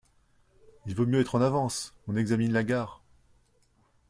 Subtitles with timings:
[0.87, 1.93] Il vaut mieux être en avance!…
[2.07, 3.03] on examine la gare!